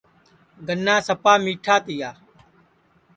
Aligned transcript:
گنا 0.67 0.95
سپا 1.07 1.33
میٹھا 1.43 1.75
تیا 1.85 2.09